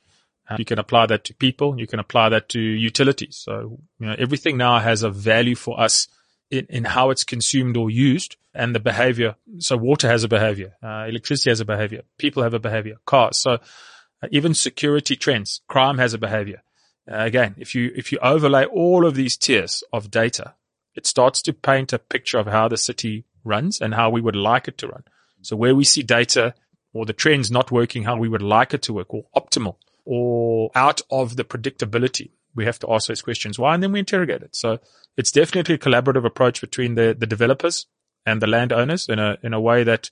Uh, 0.50 0.56
you 0.58 0.66
can 0.66 0.80
apply 0.80 1.06
that 1.06 1.26
to 1.26 1.34
people. 1.34 1.78
You 1.78 1.88
can 1.88 2.00
apply 2.00 2.30
that 2.30 2.48
to 2.50 2.60
utilities. 2.60 3.36
So, 3.36 3.80
you 4.00 4.06
know, 4.06 4.16
everything 4.18 4.56
now 4.56 4.80
has 4.80 5.04
a 5.04 5.10
value 5.10 5.56
for 5.56 5.78
us 5.80 6.08
in, 6.50 6.66
in 6.70 6.84
how 6.86 7.10
it's 7.10 7.26
consumed 7.26 7.76
or 7.76 7.90
used 7.90 8.38
and 8.58 8.74
the 8.74 8.80
behavior. 8.80 9.36
So 9.60 9.78
water 9.78 10.10
has 10.10 10.24
a 10.24 10.28
behavior. 10.28 10.74
Uh, 10.84 11.06
electricity 11.08 11.52
has 11.52 11.62
a 11.62 11.66
behavior. 11.66 12.02
People 12.18 12.44
have 12.44 12.56
a 12.56 12.60
behavior. 12.60 12.96
Cars. 13.06 13.38
So 13.38 13.52
uh, 13.52 14.28
even 14.32 14.54
security 14.56 15.16
trends, 15.16 15.62
crime 15.68 16.00
has 16.00 16.14
a 16.16 16.18
behavior. 16.18 16.64
Uh, 17.10 17.20
again, 17.20 17.56
if 17.58 17.76
you, 17.76 17.92
if 17.96 18.12
you 18.12 18.18
overlay 18.22 18.66
all 18.66 19.06
of 19.06 19.14
these 19.14 19.38
tiers 19.38 19.84
of 19.94 20.10
data, 20.10 20.56
it 20.96 21.06
starts 21.06 21.42
to 21.44 21.54
paint 21.54 21.94
a 21.94 22.00
picture 22.00 22.40
of 22.40 22.48
how 22.48 22.68
the 22.68 22.78
city 22.78 23.26
runs 23.46 23.80
and 23.80 23.94
how 23.94 24.10
we 24.10 24.22
would 24.22 24.36
like 24.36 24.68
it 24.68 24.78
to 24.80 24.88
run. 24.88 25.04
So 25.44 25.56
where 25.56 25.76
we 25.76 25.84
see 25.84 26.02
data 26.02 26.56
or 26.94 27.06
the 27.06 27.14
trends 27.14 27.52
not 27.52 27.72
working 27.72 28.04
how 28.04 28.18
we 28.18 28.28
would 28.28 28.42
like 28.42 28.74
it 28.74 28.82
to 28.84 28.94
work 28.94 29.14
or 29.14 29.26
optimal 29.36 29.76
or 30.04 30.72
out 30.74 31.02
of 31.12 31.36
the 31.36 31.44
predictability, 31.44 32.32
we 32.56 32.66
have 32.66 32.80
to 32.80 32.92
ask 32.92 33.08
those 33.08 33.22
questions 33.22 33.60
why 33.60 33.76
and 33.76 33.84
then 33.84 33.92
we 33.92 34.00
interrogate 34.00 34.42
it. 34.42 34.56
So 34.56 34.80
it's 35.16 35.32
definitely 35.32 35.76
a 35.76 35.78
collaborative 35.78 36.26
approach 36.26 36.60
between 36.60 36.96
the, 36.96 37.16
the 37.18 37.28
developers 37.28 37.86
and 38.28 38.42
the 38.42 38.48
landowners 38.48 39.08
in 39.08 39.20
a, 39.20 39.38
in 39.42 39.54
a 39.54 39.62
way 39.62 39.86
that 39.86 40.12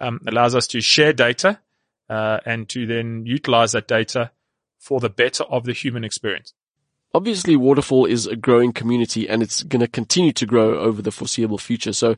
um, 0.00 0.20
allows 0.26 0.54
us 0.54 0.66
to 0.66 0.80
share 0.80 1.12
data 1.12 1.60
uh, 2.10 2.40
and 2.44 2.68
to 2.68 2.86
then 2.86 3.24
utilize 3.24 3.70
that 3.72 3.86
data 3.86 4.32
for 4.78 4.98
the 4.98 5.08
better 5.08 5.44
of 5.44 5.62
the 5.64 5.72
human 5.72 6.02
experience. 6.02 6.52
Obviously, 7.14 7.54
Waterfall 7.54 8.06
is 8.06 8.26
a 8.26 8.34
growing 8.34 8.72
community 8.72 9.28
and 9.28 9.42
it's 9.44 9.62
going 9.62 9.80
to 9.80 9.86
continue 9.86 10.32
to 10.32 10.44
grow 10.44 10.76
over 10.76 11.00
the 11.00 11.12
foreseeable 11.12 11.58
future. 11.58 11.92
So 11.92 12.16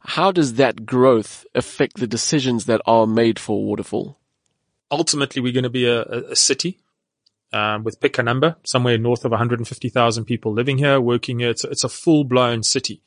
how 0.00 0.30
does 0.30 0.54
that 0.54 0.84
growth 0.84 1.46
affect 1.54 1.96
the 1.96 2.06
decisions 2.06 2.66
that 2.66 2.82
are 2.84 3.06
made 3.06 3.38
for 3.38 3.64
Waterfall? 3.64 4.18
Ultimately, 4.90 5.40
we're 5.40 5.54
going 5.54 5.62
to 5.62 5.70
be 5.70 5.86
a, 5.86 6.02
a 6.02 6.36
city 6.36 6.80
um, 7.54 7.82
with 7.82 7.98
pick 7.98 8.18
a 8.18 8.22
number, 8.22 8.56
somewhere 8.64 8.98
north 8.98 9.24
of 9.24 9.30
150,000 9.30 10.26
people 10.26 10.52
living 10.52 10.76
here, 10.76 11.00
working 11.00 11.38
here. 11.38 11.50
It's 11.50 11.64
it's 11.64 11.84
a 11.84 11.88
full 11.88 12.24
blown 12.24 12.62
city. 12.62 13.00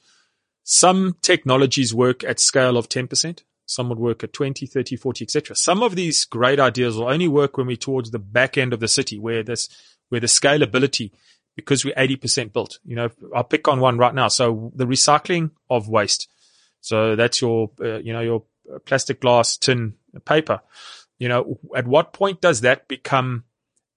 Some 0.68 1.16
technologies 1.22 1.94
work 1.94 2.24
at 2.24 2.40
scale 2.40 2.76
of 2.76 2.90
10%. 2.90 3.44
Some 3.68 3.88
would 3.90 4.00
work 4.00 4.24
at 4.24 4.34
20, 4.34 4.66
30, 4.66 4.96
40, 4.96 5.24
etc. 5.24 5.56
Some 5.56 5.84
of 5.84 5.96
these 5.96 6.26
great 6.26 6.60
ideas 6.60 6.98
will 6.98 7.08
only 7.08 7.28
work 7.28 7.56
when 7.56 7.68
we're 7.68 7.78
towards 7.78 8.10
the 8.10 8.20
back 8.20 8.58
end 8.58 8.74
of 8.74 8.80
the 8.80 8.88
city 8.88 9.20
where 9.20 9.44
this, 9.44 9.70
where 10.10 10.20
the 10.20 10.28
scalability 10.28 11.12
because 11.56 11.86
we're 11.86 11.94
80% 11.94 12.52
built. 12.52 12.80
You 12.84 12.96
know, 12.96 13.10
I'll 13.34 13.44
pick 13.44 13.68
on 13.68 13.80
one 13.80 14.00
right 14.00 14.14
now. 14.14 14.28
So 14.28 14.72
the 14.76 14.86
recycling 14.86 15.52
of 15.70 15.88
waste. 15.88 16.28
So 16.82 17.16
that's 17.16 17.42
your, 17.42 17.70
uh, 17.80 18.00
you 18.00 18.12
know, 18.12 18.22
your 18.22 18.44
plastic, 18.86 19.22
glass, 19.22 19.58
tin, 19.58 19.94
paper. 20.26 20.62
You 21.20 21.30
know, 21.30 21.60
at 21.76 21.88
what 21.88 22.12
point 22.12 22.42
does 22.42 22.62
that 22.62 22.88
become 22.88 23.44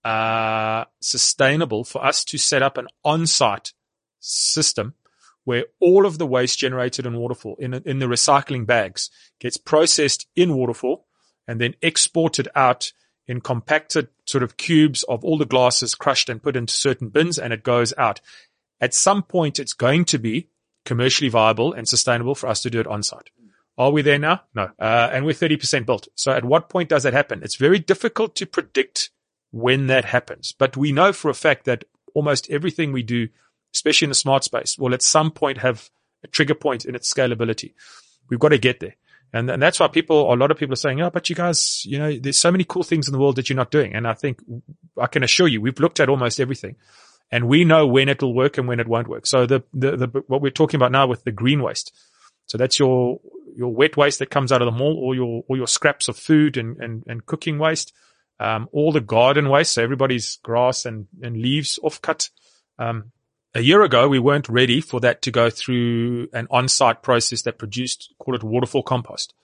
uh, 0.04 0.84
sustainable 1.00 1.84
for 1.84 2.04
us 2.04 2.24
to 2.26 2.38
set 2.38 2.62
up 2.62 2.76
an 2.76 2.88
on-site 3.04 3.72
system 4.20 4.94
where 5.48 5.64
all 5.80 6.04
of 6.04 6.18
the 6.18 6.26
waste 6.26 6.58
generated 6.58 7.06
in 7.06 7.16
Waterfall 7.16 7.56
in, 7.58 7.72
in 7.72 8.00
the 8.00 8.06
recycling 8.06 8.66
bags 8.66 9.08
gets 9.40 9.56
processed 9.56 10.26
in 10.36 10.54
Waterfall 10.54 11.06
and 11.46 11.58
then 11.58 11.74
exported 11.80 12.48
out 12.54 12.92
in 13.26 13.40
compacted 13.40 14.08
sort 14.26 14.44
of 14.44 14.58
cubes 14.58 15.04
of 15.04 15.24
all 15.24 15.38
the 15.38 15.46
glasses 15.46 15.94
crushed 15.94 16.28
and 16.28 16.42
put 16.42 16.54
into 16.54 16.74
certain 16.74 17.08
bins 17.08 17.38
and 17.38 17.54
it 17.54 17.62
goes 17.62 17.94
out. 17.96 18.20
At 18.78 18.92
some 18.92 19.22
point, 19.22 19.58
it's 19.58 19.72
going 19.72 20.04
to 20.04 20.18
be 20.18 20.50
commercially 20.84 21.30
viable 21.30 21.72
and 21.72 21.88
sustainable 21.88 22.34
for 22.34 22.46
us 22.46 22.60
to 22.60 22.68
do 22.68 22.80
it 22.80 22.86
on 22.86 23.02
site. 23.02 23.30
Are 23.78 23.90
we 23.90 24.02
there 24.02 24.18
now? 24.18 24.42
No. 24.54 24.70
Uh, 24.78 25.08
and 25.10 25.24
we're 25.24 25.32
30% 25.32 25.86
built. 25.86 26.08
So 26.14 26.30
at 26.30 26.44
what 26.44 26.68
point 26.68 26.90
does 26.90 27.04
that 27.04 27.14
happen? 27.14 27.40
It's 27.42 27.56
very 27.56 27.78
difficult 27.78 28.36
to 28.36 28.44
predict 28.44 29.08
when 29.50 29.86
that 29.86 30.04
happens, 30.04 30.52
but 30.52 30.76
we 30.76 30.92
know 30.92 31.14
for 31.14 31.30
a 31.30 31.34
fact 31.34 31.64
that 31.64 31.84
almost 32.14 32.50
everything 32.50 32.92
we 32.92 33.02
do, 33.02 33.28
especially 33.74 34.06
in 34.06 34.10
the 34.10 34.14
smart 34.14 34.44
space, 34.44 34.76
will 34.78 34.94
at 34.94 35.02
some 35.02 35.30
point 35.30 35.58
have 35.58 35.90
a 36.24 36.28
trigger 36.28 36.54
point 36.54 36.84
in 36.84 36.94
its 36.94 37.12
scalability. 37.12 37.74
We've 38.28 38.40
got 38.40 38.50
to 38.50 38.58
get 38.58 38.80
there. 38.80 38.96
And, 39.32 39.50
and 39.50 39.62
that's 39.62 39.78
why 39.78 39.88
people, 39.88 40.32
a 40.32 40.36
lot 40.36 40.50
of 40.50 40.56
people 40.56 40.72
are 40.72 40.76
saying, 40.76 41.00
oh, 41.02 41.10
but 41.10 41.28
you 41.28 41.36
guys, 41.36 41.84
you 41.84 41.98
know, 41.98 42.18
there's 42.18 42.38
so 42.38 42.50
many 42.50 42.64
cool 42.64 42.82
things 42.82 43.08
in 43.08 43.12
the 43.12 43.18
world 43.18 43.36
that 43.36 43.48
you're 43.48 43.56
not 43.56 43.70
doing. 43.70 43.94
And 43.94 44.06
I 44.06 44.14
think 44.14 44.40
I 44.98 45.06
can 45.06 45.22
assure 45.22 45.48
you, 45.48 45.60
we've 45.60 45.78
looked 45.78 46.00
at 46.00 46.08
almost 46.08 46.40
everything 46.40 46.76
and 47.30 47.46
we 47.46 47.64
know 47.64 47.86
when 47.86 48.08
it 48.08 48.22
will 48.22 48.34
work 48.34 48.56
and 48.56 48.66
when 48.66 48.80
it 48.80 48.88
won't 48.88 49.08
work. 49.08 49.26
So 49.26 49.44
the, 49.44 49.62
the, 49.74 49.96
the, 49.96 50.06
what 50.28 50.40
we're 50.40 50.50
talking 50.50 50.78
about 50.78 50.92
now 50.92 51.06
with 51.06 51.24
the 51.24 51.32
green 51.32 51.62
waste. 51.62 51.94
So 52.46 52.56
that's 52.56 52.78
your, 52.78 53.20
your 53.54 53.74
wet 53.74 53.98
waste 53.98 54.20
that 54.20 54.30
comes 54.30 54.50
out 54.50 54.62
of 54.62 54.66
the 54.66 54.78
mall 54.78 54.98
or 54.98 55.14
your, 55.14 55.44
or 55.46 55.58
your 55.58 55.66
scraps 55.66 56.08
of 56.08 56.16
food 56.16 56.56
and, 56.56 56.78
and, 56.78 57.04
and 57.06 57.26
cooking 57.26 57.58
waste. 57.58 57.92
Um, 58.40 58.68
all 58.72 58.92
the 58.92 59.00
garden 59.02 59.50
waste. 59.50 59.72
So 59.72 59.82
everybody's 59.82 60.38
grass 60.42 60.86
and, 60.86 61.06
and 61.20 61.36
leaves 61.36 61.78
off 61.82 62.00
cut. 62.00 62.30
Um, 62.78 63.12
a 63.54 63.60
year 63.60 63.82
ago, 63.82 64.08
we 64.08 64.18
weren't 64.18 64.48
ready 64.48 64.80
for 64.80 65.00
that 65.00 65.22
to 65.22 65.30
go 65.30 65.50
through 65.50 66.28
an 66.32 66.46
on-site 66.50 67.02
process 67.02 67.42
that 67.42 67.58
produced, 67.58 68.12
call 68.18 68.34
it 68.34 68.42
waterfall 68.42 68.82
compost. 68.82 69.34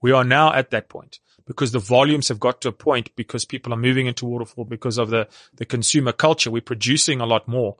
We 0.00 0.12
are 0.12 0.24
now 0.24 0.52
at 0.52 0.70
that 0.70 0.88
point 0.88 1.20
because 1.46 1.72
the 1.72 1.78
volumes 1.78 2.28
have 2.28 2.40
got 2.40 2.62
to 2.62 2.68
a 2.68 2.72
point 2.72 3.14
because 3.16 3.44
people 3.44 3.72
are 3.74 3.78
moving 3.78 4.06
into 4.06 4.24
waterfall 4.24 4.64
because 4.64 4.98
of 4.98 5.10
the, 5.10 5.28
the 5.54 5.66
consumer 5.66 6.12
culture. 6.12 6.50
We're 6.50 6.62
producing 6.62 7.20
a 7.20 7.26
lot 7.26 7.48
more. 7.48 7.76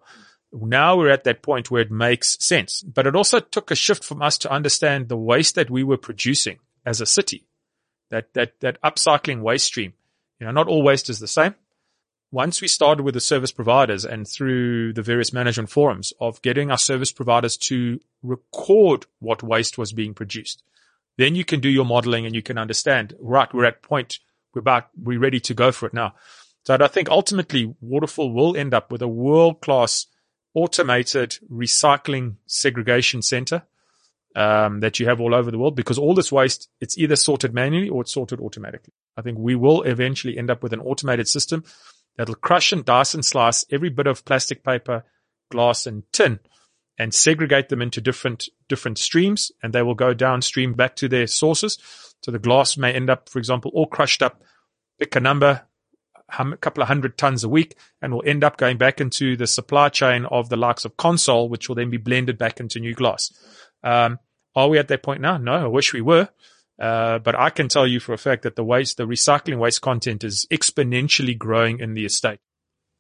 Now 0.53 0.97
we're 0.97 1.11
at 1.11 1.25
that 1.25 1.43
point 1.43 1.71
where 1.71 1.83
it 1.83 1.91
makes 1.91 2.37
sense, 2.45 2.83
but 2.83 3.07
it 3.07 3.17
also 3.17 3.41
took 3.41 3.71
a 3.71 3.77
shift 3.77 4.05
from 4.05 4.21
us 4.21 4.37
to 4.39 4.53
understand 4.53 5.09
the 5.09 5.17
waste 5.17 5.55
that 5.55 5.71
we 5.71 5.85
were 5.85 5.97
producing 5.97 6.59
as 6.85 7.01
a 7.01 7.07
city, 7.07 7.47
that, 8.11 8.35
that, 8.35 8.61
that 8.61 8.83
upcycling 8.83 9.41
waste 9.41 9.67
stream. 9.67 9.95
You 10.41 10.47
know, 10.47 10.53
not 10.53 10.67
all 10.67 10.83
waste 10.83 11.09
is 11.09 11.21
the 11.21 11.29
same 11.29 11.55
once 12.33 12.61
we 12.61 12.69
started 12.69 13.03
with 13.03 13.15
the 13.15 13.21
service 13.21 13.51
providers 13.51 14.05
and 14.05 14.27
through 14.27 14.93
the 14.93 15.03
various 15.03 15.33
management 15.33 15.69
forums 15.69 16.13
of 16.21 16.41
getting 16.43 16.71
our 16.71 16.79
service 16.79 17.11
providers 17.11 17.57
to 17.57 17.99
record 18.23 19.07
what 19.19 19.43
waste 19.43 19.77
was 19.77 19.93
being 19.93 20.15
produced, 20.15 20.63
then 21.19 21.35
you 21.35 21.45
can 21.45 21.61
do 21.61 21.69
your 21.69 21.85
modeling 21.85 22.27
and 22.27 22.35
you 22.35 22.43
can 22.43 22.57
understand, 22.57 23.15
right, 23.19 23.53
we're 23.53 23.65
at 23.65 23.83
point, 23.83 24.21
we're 24.55 24.61
about, 24.61 24.89
we're 24.97 25.19
ready 25.19 25.41
to 25.41 25.55
go 25.55 25.73
for 25.73 25.87
it 25.87 25.95
now. 25.95 26.15
So 26.65 26.77
I 26.79 26.87
think 26.89 27.09
ultimately 27.09 27.75
Waterfall 27.81 28.33
will 28.33 28.57
end 28.57 28.75
up 28.75 28.93
with 28.93 29.03
a 29.03 29.09
world 29.09 29.61
class 29.61 30.07
automated 30.55 31.39
recycling 31.51 32.37
segregation 32.47 33.23
center 33.23 33.63
um, 34.37 34.81
that 34.81 35.01
you 35.01 35.07
have 35.07 35.21
all 35.21 35.35
over 35.35 35.51
the 35.51 35.59
world 35.59 35.75
because 35.75 35.99
all 35.99 36.15
this 36.15 36.31
waste, 36.31 36.69
it's 36.81 36.97
either 36.97 37.17
sorted 37.17 37.55
manually 37.55 37.89
or 37.89 38.03
it's 38.03 38.13
sorted 38.13 38.41
automatically. 38.41 38.93
I 39.17 39.23
think 39.23 39.39
we 39.39 39.57
will 39.57 39.83
eventually 39.83 40.39
end 40.39 40.51
up 40.51 40.63
with 40.63 40.73
an 40.73 40.81
automated 40.81 41.27
system 41.27 41.65
that'll 42.21 42.35
crush 42.35 42.71
and 42.71 42.85
dice 42.85 43.15
and 43.15 43.25
slice 43.25 43.65
every 43.71 43.89
bit 43.89 44.07
of 44.07 44.27
plastic 44.27 44.63
paper, 44.63 45.05
glass 45.51 45.87
and 45.87 46.03
tin 46.13 46.39
and 46.99 47.15
segregate 47.15 47.71
them 47.71 47.81
into 47.81 47.99
different, 47.99 48.51
different 48.69 48.99
streams 48.99 49.51
and 49.63 49.73
they 49.73 49.81
will 49.81 49.95
go 49.95 50.13
downstream 50.13 50.75
back 50.75 50.95
to 50.95 51.09
their 51.09 51.27
sources. 51.27 51.79
So 52.23 52.31
the 52.31 52.39
glass 52.39 52.77
may 52.77 52.93
end 52.93 53.09
up, 53.09 53.31
for 53.31 53.39
example, 53.39 53.71
all 53.73 53.87
crushed 53.87 54.23
up, 54.23 54.43
pick 54.99 55.17
a 55.17 55.21
number, 55.21 55.63
a 56.39 56.57
couple 56.59 56.83
of 56.83 56.89
hundred 56.89 57.17
tons 57.17 57.43
a 57.43 57.49
week 57.49 57.75
and 58.03 58.13
will 58.13 58.23
end 58.27 58.45
up 58.45 58.59
going 58.59 58.77
back 58.77 59.01
into 59.01 59.35
the 59.35 59.47
supply 59.47 59.89
chain 59.89 60.27
of 60.27 60.51
the 60.51 60.59
likes 60.59 60.85
of 60.85 60.99
Consol, 60.99 61.49
which 61.49 61.71
will 61.71 61.77
then 61.77 61.89
be 61.89 61.97
blended 61.97 62.37
back 62.37 62.61
into 62.61 62.81
new 62.81 62.93
glass. 62.93 63.33
Um, 63.83 64.19
are 64.55 64.69
we 64.69 64.79
at 64.79 64.89
that 64.89 65.03
point 65.03 65.23
now? 65.23 65.39
No, 65.39 65.55
I 65.55 65.69
wish 65.69 65.95
we 65.95 66.03
were. 66.03 66.29
Uh, 66.81 67.19
but 67.19 67.39
I 67.39 67.51
can 67.51 67.69
tell 67.69 67.87
you 67.87 68.01
for 68.01 68.15
a 68.15 68.19
fact 68.19 68.43
that 68.43 68.57
the 68.57 68.65
waste, 68.65 68.97
the 68.97 69.07
recycling 69.07 69.59
waste 69.59 69.83
content 69.83 70.25
is 70.25 70.47
exponentially 70.51 71.37
growing 71.37 71.79
in 71.79 71.93
the 71.93 72.07
estate. 72.07 72.41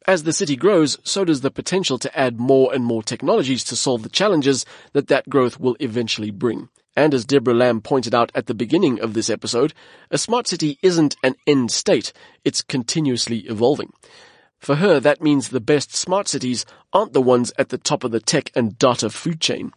As 0.06 0.24
the 0.24 0.32
city 0.32 0.56
grows, 0.56 0.98
so 1.02 1.24
does 1.24 1.40
the 1.40 1.50
potential 1.50 1.98
to 1.98 2.18
add 2.18 2.38
more 2.38 2.74
and 2.74 2.84
more 2.84 3.02
technologies 3.02 3.64
to 3.64 3.76
solve 3.76 4.02
the 4.02 4.08
challenges 4.08 4.66
that 4.92 5.08
that 5.08 5.28
growth 5.28 5.58
will 5.58 5.76
eventually 5.80 6.30
bring. 6.30 6.68
And 6.96 7.14
as 7.14 7.24
Deborah 7.24 7.54
Lamb 7.54 7.80
pointed 7.80 8.14
out 8.14 8.32
at 8.34 8.46
the 8.46 8.54
beginning 8.54 9.00
of 9.00 9.14
this 9.14 9.30
episode, 9.30 9.72
a 10.10 10.18
smart 10.18 10.46
city 10.46 10.78
isn't 10.82 11.16
an 11.22 11.36
end 11.46 11.70
state, 11.70 12.12
it's 12.44 12.62
continuously 12.62 13.40
evolving. 13.40 13.92
For 14.58 14.76
her, 14.76 15.00
that 15.00 15.22
means 15.22 15.48
the 15.48 15.60
best 15.60 15.94
smart 15.94 16.28
cities 16.28 16.66
aren't 16.92 17.14
the 17.14 17.22
ones 17.22 17.52
at 17.58 17.70
the 17.70 17.78
top 17.78 18.04
of 18.04 18.10
the 18.10 18.20
tech 18.20 18.50
and 18.54 18.78
data 18.78 19.08
food 19.08 19.40
chain. 19.40 19.72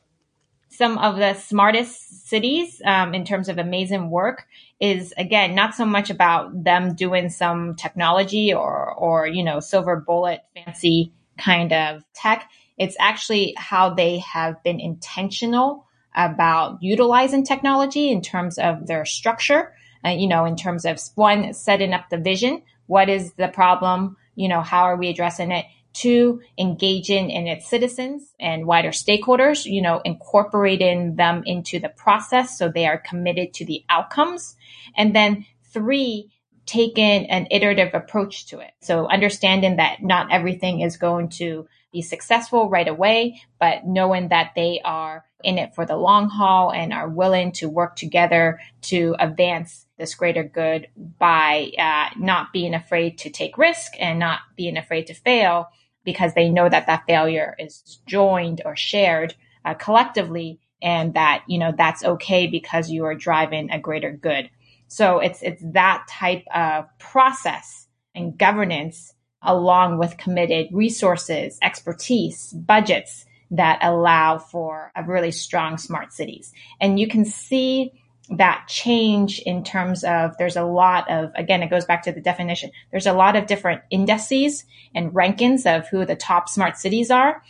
Some 0.76 0.98
of 0.98 1.18
the 1.18 1.34
smartest 1.36 2.28
cities 2.28 2.82
um, 2.86 3.14
in 3.14 3.26
terms 3.26 3.50
of 3.50 3.58
amazing 3.58 4.10
work 4.10 4.46
is 4.80 5.14
again 5.18 5.56
not 5.56 5.76
so 5.76 5.86
much 5.86 6.10
about 6.10 6.64
them 6.64 6.96
doing 6.96 7.30
some 7.30 7.76
technology 7.76 8.54
or 8.54 8.94
or 8.94 9.28
you 9.28 9.44
know 9.44 9.60
silver 9.60 9.98
bullet 9.98 10.42
fancy 10.54 11.14
kind 11.38 11.72
of 11.74 12.04
tech. 12.14 12.50
It's 12.78 12.98
actually 13.00 13.54
how 13.58 13.94
they 13.94 14.20
have 14.20 14.62
been 14.64 14.80
intentional 14.80 15.86
about 16.16 16.78
utilizing 16.82 17.44
technology 17.44 18.10
in 18.10 18.22
terms 18.22 18.58
of 18.58 18.88
their 18.88 19.06
structure. 19.06 19.74
Uh, 20.06 20.10
you 20.10 20.28
know, 20.28 20.44
in 20.44 20.58
terms 20.58 20.84
of 20.84 21.00
one 21.16 21.54
setting 21.54 21.94
up 21.94 22.10
the 22.10 22.18
vision. 22.18 22.62
What 22.88 23.08
is 23.08 23.34
the 23.34 23.48
problem? 23.48 24.18
you 24.36 24.48
know, 24.48 24.62
how 24.62 24.84
are 24.84 24.96
we 24.96 25.10
addressing 25.10 25.52
it? 25.52 25.66
Two, 25.94 26.42
engaging 26.58 27.30
in 27.30 27.48
its 27.48 27.70
citizens 27.70 28.34
and 28.40 28.66
wider 28.66 28.90
stakeholders, 28.90 29.66
you 29.66 29.82
know, 29.82 30.02
incorporating 30.04 31.16
them 31.16 31.44
into 31.46 31.80
the 31.80 31.90
process 31.90 32.58
so 32.58 32.68
they 32.68 32.88
are 32.88 32.98
committed 32.98 33.54
to 33.54 33.66
the 33.66 33.86
outcomes. 33.90 34.56
And 34.98 35.16
then 35.16 35.46
three, 35.72 36.32
taking 36.66 37.30
an 37.30 37.48
iterative 37.52 37.94
approach 37.94 38.48
to 38.48 38.60
it. 38.60 38.72
So 38.82 39.08
understanding 39.08 39.78
that 39.78 40.02
not 40.02 40.32
everything 40.32 40.82
is 40.82 40.98
going 40.98 41.30
to 41.30 41.68
be 41.92 42.02
successful 42.02 42.70
right 42.70 42.88
away, 42.88 43.42
but 43.60 43.86
knowing 43.86 44.30
that 44.30 44.54
they 44.56 44.82
are 44.84 45.24
in 45.44 45.58
it 45.58 45.76
for 45.76 45.86
the 45.86 45.96
long 45.96 46.30
haul 46.30 46.72
and 46.72 46.92
are 46.92 47.10
willing 47.10 47.52
to 47.52 47.70
work 47.70 47.96
together 47.96 48.60
to 48.82 49.16
advance 49.20 49.86
this 49.98 50.16
greater 50.16 50.44
good 50.44 50.88
by 51.20 51.72
uh, 51.78 52.10
not 52.18 52.52
being 52.52 52.74
afraid 52.74 53.20
to 53.20 53.30
take 53.30 53.58
risk 53.58 53.94
and 54.00 54.18
not 54.20 54.40
being 54.56 54.78
afraid 54.78 55.08
to 55.08 55.14
fail 55.14 55.68
because 56.04 56.34
they 56.34 56.50
know 56.50 56.70
that 56.70 56.88
that 56.88 57.06
failure 57.08 57.56
is 57.60 58.00
joined 58.06 58.62
or 58.66 58.76
shared 58.76 59.36
uh, 59.66 59.74
collectively 59.74 60.60
and 60.82 61.14
that 61.14 61.44
you 61.48 61.58
know 61.58 61.74
that's 61.76 62.04
okay 62.04 62.48
because 62.48 62.90
you 62.90 63.06
are 63.06 63.16
driving 63.16 63.72
a 63.72 63.80
greater 63.80 64.12
good. 64.12 64.50
So 64.88 65.20
it's 65.20 65.42
it's 65.42 65.64
that 65.74 66.06
type 66.10 66.44
of 66.54 66.86
process 67.00 67.88
and 68.14 68.38
governance 68.38 69.14
along 69.42 69.98
with 69.98 70.18
committed 70.18 70.68
resources 70.72 71.58
expertise 71.62 72.54
budgets 72.54 73.26
that 73.52 73.80
allow 73.82 74.40
for 74.40 74.92
a 74.96 75.04
really 75.04 75.32
strong 75.32 75.78
smart 75.78 76.12
cities. 76.12 76.52
And 76.82 77.00
you 77.00 77.08
can 77.08 77.26
see 77.26 77.92
that 78.30 78.66
change 78.68 79.40
in 79.40 79.64
terms 79.64 80.04
of 80.04 80.38
there's 80.38 80.56
a 80.56 80.64
lot 80.64 81.10
of 81.12 81.32
again 81.36 81.62
it 81.62 81.70
goes 81.70 81.86
back 81.86 82.04
to 82.04 82.12
the 82.12 82.22
definition 82.22 82.72
there's 82.92 83.06
a 83.06 83.14
lot 83.14 83.36
of 83.36 83.48
different 83.48 83.82
indices 83.90 84.64
and 84.96 85.12
rankings 85.12 85.66
of 85.66 85.88
who 85.90 86.06
the 86.06 86.16
top 86.16 86.48
smart 86.48 86.78
cities 86.78 87.12
are 87.12 87.44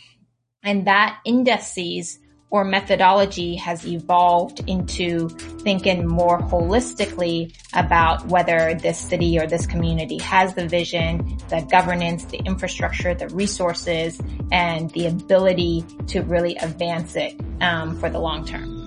and 0.64 0.86
that 0.86 1.20
indices 1.24 2.18
or 2.54 2.64
methodology 2.64 3.56
has 3.56 3.84
evolved 3.84 4.60
into 4.68 5.28
thinking 5.28 6.06
more 6.06 6.38
holistically 6.40 7.52
about 7.72 8.24
whether 8.28 8.74
this 8.76 8.96
city 8.96 9.36
or 9.36 9.44
this 9.44 9.66
community 9.66 10.18
has 10.18 10.54
the 10.54 10.68
vision, 10.68 11.36
the 11.48 11.66
governance, 11.68 12.22
the 12.26 12.38
infrastructure, 12.44 13.12
the 13.12 13.28
resources, 13.30 14.20
and 14.52 14.90
the 14.90 15.08
ability 15.08 15.84
to 16.06 16.20
really 16.22 16.54
advance 16.58 17.16
it 17.16 17.34
um, 17.60 17.98
for 17.98 18.08
the 18.08 18.20
long 18.20 18.44
term. 18.44 18.83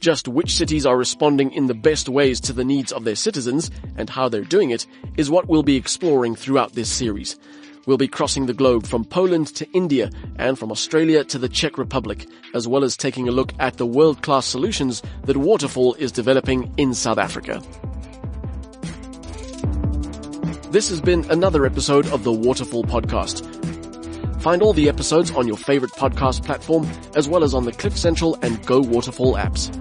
Just 0.00 0.28
which 0.28 0.54
cities 0.54 0.86
are 0.86 0.96
responding 0.96 1.50
in 1.52 1.66
the 1.66 1.74
best 1.74 2.08
ways 2.08 2.40
to 2.42 2.52
the 2.52 2.64
needs 2.64 2.92
of 2.92 3.02
their 3.02 3.16
citizens 3.16 3.68
and 3.96 4.08
how 4.08 4.28
they're 4.28 4.42
doing 4.42 4.70
it 4.70 4.86
is 5.16 5.28
what 5.28 5.48
we'll 5.48 5.64
be 5.64 5.74
exploring 5.74 6.36
throughout 6.36 6.74
this 6.74 6.88
series. 6.88 7.36
We'll 7.84 7.96
be 7.96 8.06
crossing 8.06 8.46
the 8.46 8.54
globe 8.54 8.86
from 8.86 9.04
Poland 9.04 9.48
to 9.56 9.68
India 9.72 10.10
and 10.36 10.56
from 10.56 10.70
Australia 10.70 11.24
to 11.24 11.38
the 11.38 11.48
Czech 11.48 11.78
Republic, 11.78 12.26
as 12.54 12.68
well 12.68 12.84
as 12.84 12.96
taking 12.96 13.26
a 13.26 13.32
look 13.32 13.52
at 13.58 13.78
the 13.78 13.86
world-class 13.86 14.46
solutions 14.46 15.02
that 15.24 15.36
Waterfall 15.36 15.94
is 15.94 16.12
developing 16.12 16.72
in 16.76 16.94
South 16.94 17.18
Africa. 17.18 17.60
This 20.70 20.90
has 20.90 21.00
been 21.00 21.28
another 21.30 21.66
episode 21.66 22.06
of 22.08 22.22
the 22.22 22.32
Waterfall 22.32 22.84
Podcast. 22.84 23.42
Find 24.42 24.62
all 24.62 24.74
the 24.74 24.88
episodes 24.88 25.32
on 25.32 25.48
your 25.48 25.56
favorite 25.56 25.92
podcast 25.92 26.44
platform, 26.44 26.88
as 27.16 27.28
well 27.28 27.42
as 27.42 27.52
on 27.52 27.64
the 27.64 27.72
Cliff 27.72 27.96
Central 27.96 28.38
and 28.42 28.64
Go 28.64 28.80
Waterfall 28.80 29.34
apps. 29.34 29.74